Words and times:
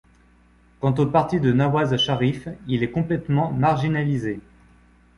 Quant 0.79 0.95
au 0.95 1.05
parti 1.05 1.39
de 1.39 1.51
Nawaz 1.53 1.95
Sharif, 1.95 2.47
il 2.65 2.81
est 2.81 2.89
complètement 2.89 3.51
marginalisé. 3.53 4.39